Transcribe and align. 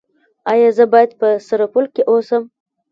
ایا 0.51 0.69
زه 0.77 0.85
باید 0.93 1.11
په 1.19 1.27
سرپل 1.47 1.85
کې 1.93 2.01
اوسم؟ 2.11 2.43